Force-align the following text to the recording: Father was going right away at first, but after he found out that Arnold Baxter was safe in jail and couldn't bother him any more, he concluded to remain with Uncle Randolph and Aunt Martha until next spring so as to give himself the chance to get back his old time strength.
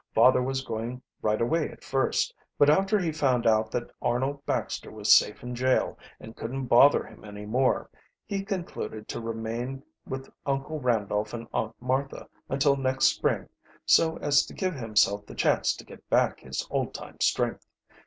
Father 0.15 0.41
was 0.41 0.63
going 0.65 1.03
right 1.21 1.39
away 1.39 1.69
at 1.69 1.83
first, 1.83 2.33
but 2.57 2.71
after 2.71 2.97
he 2.97 3.11
found 3.11 3.45
out 3.45 3.69
that 3.69 3.93
Arnold 4.01 4.43
Baxter 4.47 4.89
was 4.89 5.11
safe 5.11 5.43
in 5.43 5.53
jail 5.53 5.95
and 6.19 6.35
couldn't 6.35 6.65
bother 6.65 7.03
him 7.03 7.23
any 7.23 7.45
more, 7.45 7.87
he 8.25 8.43
concluded 8.43 9.07
to 9.09 9.21
remain 9.21 9.83
with 10.07 10.31
Uncle 10.43 10.79
Randolph 10.79 11.35
and 11.35 11.47
Aunt 11.53 11.75
Martha 11.79 12.27
until 12.49 12.77
next 12.77 13.13
spring 13.13 13.47
so 13.85 14.17
as 14.17 14.43
to 14.47 14.55
give 14.55 14.73
himself 14.73 15.27
the 15.27 15.35
chance 15.35 15.75
to 15.75 15.85
get 15.85 16.09
back 16.09 16.39
his 16.39 16.65
old 16.71 16.95
time 16.95 17.19
strength. 17.19 17.67